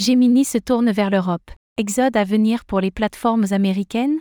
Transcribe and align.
Gemini 0.00 0.46
se 0.46 0.56
tourne 0.56 0.90
vers 0.92 1.10
l'Europe. 1.10 1.50
Exode 1.76 2.16
à 2.16 2.24
venir 2.24 2.64
pour 2.64 2.80
les 2.80 2.90
plateformes 2.90 3.44
américaines? 3.50 4.18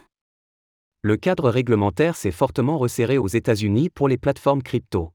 Le 1.03 1.15
cadre 1.15 1.49
réglementaire 1.49 2.17
s'est 2.17 2.31
fortement 2.31 2.77
resserré 2.77 3.17
aux 3.17 3.29
États-Unis 3.29 3.89
pour 3.89 4.09
les 4.09 4.17
plateformes 4.17 4.61
crypto. 4.61 5.13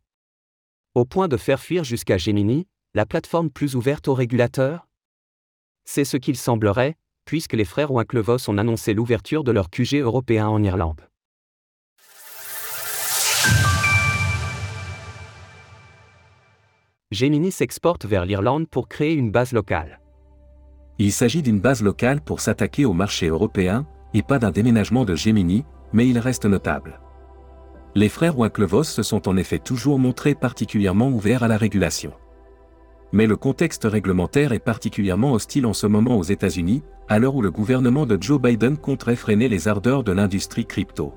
Au 0.95 1.05
point 1.05 1.29
de 1.29 1.37
faire 1.37 1.61
fuir 1.61 1.85
jusqu'à 1.85 2.17
Gemini, 2.17 2.67
la 2.95 3.05
plateforme 3.05 3.51
plus 3.51 3.77
ouverte 3.77 4.09
aux 4.09 4.15
régulateurs? 4.15 4.89
C'est 5.85 6.07
ce 6.07 6.17
qu'il 6.17 6.39
semblerait, 6.39 6.95
puisque 7.27 7.53
les 7.53 7.67
frères 7.67 7.91
Winklevoss 7.91 8.49
ont 8.49 8.57
annoncé 8.57 8.95
l'ouverture 8.95 9.45
de 9.45 9.53
leur 9.53 9.69
QG 9.69 9.97
européen 9.97 10.49
en 10.49 10.63
Irlande. 10.63 11.07
Gemini 17.11 17.53
s'exporte 17.53 18.07
vers 18.07 18.25
l'Irlande 18.25 18.67
pour 18.67 18.89
créer 18.89 19.13
une 19.13 19.31
base 19.31 19.53
locale. 19.53 20.01
Il 20.99 21.13
s'agit 21.13 21.43
d'une 21.43 21.61
base 21.61 21.83
locale 21.83 22.21
pour 22.21 22.41
s'attaquer 22.41 22.85
au 22.85 22.93
marché 22.93 23.27
européen, 23.27 23.87
et 24.15 24.23
pas 24.23 24.39
d'un 24.39 24.53
déménagement 24.53 25.05
de 25.05 25.17
Gemini, 25.17 25.65
mais 25.93 26.09
il 26.09 26.19
reste 26.19 26.47
notable. 26.47 27.01
Les 27.97 28.09
frères 28.09 28.39
Winklevoss 28.39 28.89
se 28.89 29.03
sont 29.03 29.29
en 29.29 29.37
effet 29.37 29.59
toujours 29.59 29.99
montrés 29.99 30.35
particulièrement 30.35 31.09
ouverts 31.09 31.43
à 31.43 31.49
la 31.49 31.57
régulation. 31.57 32.13
Mais 33.13 33.27
le 33.27 33.37
contexte 33.37 33.85
réglementaire 33.85 34.53
est 34.53 34.59
particulièrement 34.59 35.33
hostile 35.33 35.67
en 35.67 35.73
ce 35.73 35.87
moment 35.87 36.19
aux 36.19 36.25
États-Unis, 36.25 36.83
à 37.09 37.19
l'heure 37.19 37.37
où 37.37 37.43
le 37.43 37.51
gouvernement 37.51 38.07
de 38.07 38.19
Joe 38.21 38.41
Biden 38.41 38.77
compte 38.77 39.05
réfréner 39.05 39.49
les 39.49 39.69
ardeurs 39.69 40.03
de 40.03 40.13
l'industrie 40.13 40.67
crypto. 40.67 41.15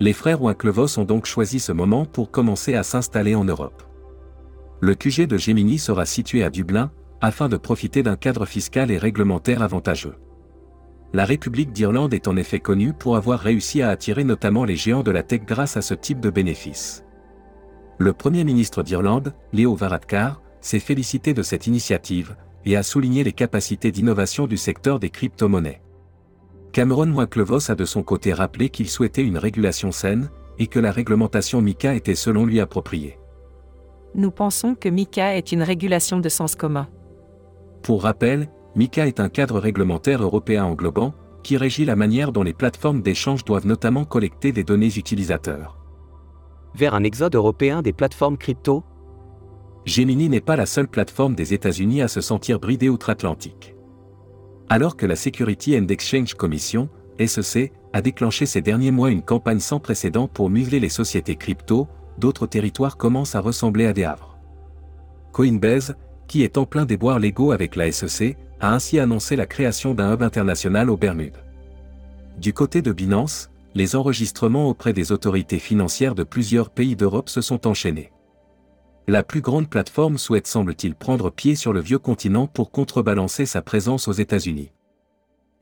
Les 0.00 0.12
frères 0.14 0.42
Winklevoss 0.42 0.98
ont 0.98 1.04
donc 1.04 1.26
choisi 1.26 1.60
ce 1.60 1.72
moment 1.72 2.06
pour 2.06 2.30
commencer 2.30 2.74
à 2.74 2.82
s'installer 2.82 3.34
en 3.34 3.44
Europe. 3.44 3.82
Le 4.80 4.94
QG 4.94 5.26
de 5.26 5.36
Gemini 5.36 5.78
sera 5.78 6.06
situé 6.06 6.42
à 6.42 6.50
Dublin, 6.50 6.90
afin 7.20 7.48
de 7.48 7.56
profiter 7.56 8.02
d'un 8.02 8.16
cadre 8.16 8.46
fiscal 8.46 8.90
et 8.90 8.98
réglementaire 8.98 9.62
avantageux. 9.62 10.16
La 11.12 11.24
République 11.24 11.72
d'Irlande 11.72 12.14
est 12.14 12.28
en 12.28 12.36
effet 12.36 12.60
connue 12.60 12.92
pour 12.92 13.16
avoir 13.16 13.40
réussi 13.40 13.82
à 13.82 13.90
attirer 13.90 14.22
notamment 14.22 14.64
les 14.64 14.76
géants 14.76 15.02
de 15.02 15.10
la 15.10 15.22
tech 15.22 15.42
grâce 15.44 15.76
à 15.76 15.82
ce 15.82 15.94
type 15.94 16.20
de 16.20 16.30
bénéfices. 16.30 17.04
Le 17.98 18.12
Premier 18.12 18.44
ministre 18.44 18.82
d'Irlande, 18.82 19.34
Leo 19.52 19.74
Varadkar, 19.74 20.40
s'est 20.60 20.78
félicité 20.78 21.34
de 21.34 21.42
cette 21.42 21.66
initiative 21.66 22.36
et 22.64 22.76
a 22.76 22.82
souligné 22.82 23.24
les 23.24 23.32
capacités 23.32 23.90
d'innovation 23.90 24.46
du 24.46 24.56
secteur 24.56 25.00
des 25.00 25.10
crypto-monnaies. 25.10 25.82
Cameron 26.72 27.12
Winklevoss 27.12 27.70
a 27.70 27.74
de 27.74 27.84
son 27.84 28.04
côté 28.04 28.32
rappelé 28.32 28.68
qu'il 28.68 28.88
souhaitait 28.88 29.24
une 29.24 29.38
régulation 29.38 29.90
saine 29.90 30.30
et 30.58 30.68
que 30.68 30.78
la 30.78 30.92
réglementation 30.92 31.60
MICA 31.60 31.94
était 31.94 32.14
selon 32.14 32.46
lui 32.46 32.60
appropriée. 32.60 33.18
Nous 34.14 34.30
pensons 34.30 34.74
que 34.74 34.88
MICA 34.88 35.36
est 35.36 35.50
une 35.50 35.62
régulation 35.62 36.20
de 36.20 36.28
sens 36.28 36.54
commun. 36.54 36.88
Pour 37.82 38.02
rappel, 38.02 38.48
MICA 38.76 39.06
est 39.06 39.20
un 39.20 39.28
cadre 39.28 39.58
réglementaire 39.58 40.22
européen 40.22 40.64
englobant, 40.64 41.14
qui 41.42 41.56
régit 41.56 41.84
la 41.84 41.96
manière 41.96 42.32
dont 42.32 42.42
les 42.42 42.52
plateformes 42.52 43.02
d'échange 43.02 43.44
doivent 43.44 43.66
notamment 43.66 44.04
collecter 44.04 44.52
des 44.52 44.64
données 44.64 44.96
utilisateurs. 44.96 45.78
Vers 46.74 46.94
un 46.94 47.02
exode 47.02 47.34
européen 47.34 47.82
des 47.82 47.92
plateformes 47.92 48.36
crypto? 48.36 48.84
Gemini 49.86 50.28
n'est 50.28 50.40
pas 50.40 50.56
la 50.56 50.66
seule 50.66 50.88
plateforme 50.88 51.34
des 51.34 51.54
États-Unis 51.54 52.02
à 52.02 52.08
se 52.08 52.20
sentir 52.20 52.60
bridée 52.60 52.90
outre-Atlantique. 52.90 53.74
Alors 54.68 54.96
que 54.96 55.06
la 55.06 55.16
Security 55.16 55.76
and 55.76 55.88
Exchange 55.88 56.34
Commission, 56.34 56.88
SEC, 57.18 57.72
a 57.92 58.02
déclenché 58.02 58.46
ces 58.46 58.60
derniers 58.60 58.92
mois 58.92 59.10
une 59.10 59.22
campagne 59.22 59.58
sans 59.58 59.80
précédent 59.80 60.28
pour 60.28 60.48
museler 60.48 60.78
les 60.78 60.88
sociétés 60.88 61.34
crypto, 61.34 61.88
d'autres 62.18 62.46
territoires 62.46 62.96
commencent 62.96 63.34
à 63.34 63.40
ressembler 63.40 63.86
à 63.86 63.92
des 63.92 64.04
havres. 64.04 64.38
Coinbase, 65.32 65.96
qui 66.30 66.44
est 66.44 66.58
en 66.58 66.64
plein 66.64 66.84
déboire 66.84 67.18
légaux 67.18 67.50
avec 67.50 67.74
la 67.74 67.90
SEC, 67.90 68.36
a 68.60 68.72
ainsi 68.72 69.00
annoncé 69.00 69.34
la 69.34 69.46
création 69.46 69.94
d'un 69.94 70.14
hub 70.14 70.22
international 70.22 70.88
aux 70.88 70.96
Bermudes. 70.96 71.42
Du 72.38 72.52
côté 72.52 72.82
de 72.82 72.92
Binance, 72.92 73.50
les 73.74 73.96
enregistrements 73.96 74.68
auprès 74.68 74.92
des 74.92 75.10
autorités 75.10 75.58
financières 75.58 76.14
de 76.14 76.22
plusieurs 76.22 76.70
pays 76.70 76.94
d'Europe 76.94 77.28
se 77.28 77.40
sont 77.40 77.66
enchaînés. 77.66 78.12
La 79.08 79.24
plus 79.24 79.40
grande 79.40 79.68
plateforme 79.68 80.18
souhaite 80.18 80.46
semble-t-il 80.46 80.94
prendre 80.94 81.30
pied 81.30 81.56
sur 81.56 81.72
le 81.72 81.80
vieux 81.80 81.98
continent 81.98 82.46
pour 82.46 82.70
contrebalancer 82.70 83.44
sa 83.44 83.60
présence 83.60 84.06
aux 84.06 84.12
États-Unis. 84.12 84.70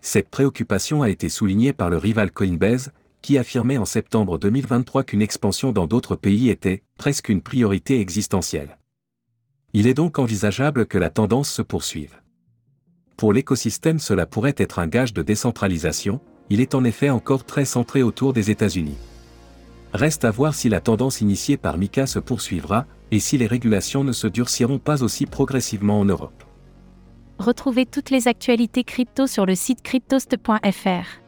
Cette 0.02 0.28
préoccupation 0.28 1.00
a 1.00 1.08
été 1.08 1.30
soulignée 1.30 1.72
par 1.72 1.88
le 1.88 1.96
rival 1.96 2.30
Coinbase, 2.30 2.92
qui 3.22 3.38
affirmait 3.38 3.78
en 3.78 3.86
septembre 3.86 4.38
2023 4.38 5.04
qu'une 5.04 5.22
expansion 5.22 5.72
dans 5.72 5.86
d'autres 5.86 6.14
pays 6.14 6.50
était 6.50 6.82
presque 6.98 7.30
une 7.30 7.40
priorité 7.40 8.00
existentielle. 8.00 8.77
Il 9.74 9.86
est 9.86 9.94
donc 9.94 10.18
envisageable 10.18 10.86
que 10.86 10.96
la 10.96 11.10
tendance 11.10 11.50
se 11.50 11.62
poursuive. 11.62 12.16
Pour 13.16 13.32
l'écosystème 13.32 13.98
cela 13.98 14.24
pourrait 14.24 14.54
être 14.56 14.78
un 14.78 14.86
gage 14.86 15.12
de 15.12 15.22
décentralisation, 15.22 16.20
il 16.50 16.60
est 16.60 16.74
en 16.74 16.84
effet 16.84 17.10
encore 17.10 17.44
très 17.44 17.66
centré 17.66 18.02
autour 18.02 18.32
des 18.32 18.50
États-Unis. 18.50 18.96
Reste 19.92 20.24
à 20.24 20.30
voir 20.30 20.54
si 20.54 20.68
la 20.68 20.80
tendance 20.80 21.20
initiée 21.20 21.56
par 21.56 21.76
Mika 21.76 22.06
se 22.06 22.18
poursuivra, 22.18 22.86
et 23.10 23.20
si 23.20 23.38
les 23.38 23.46
régulations 23.46 24.04
ne 24.04 24.12
se 24.12 24.26
durciront 24.26 24.78
pas 24.78 25.02
aussi 25.02 25.26
progressivement 25.26 26.00
en 26.00 26.04
Europe. 26.04 26.44
Retrouvez 27.38 27.86
toutes 27.86 28.10
les 28.10 28.28
actualités 28.28 28.84
crypto 28.84 29.26
sur 29.26 29.46
le 29.46 29.54
site 29.54 29.82
cryptost.fr. 29.82 31.22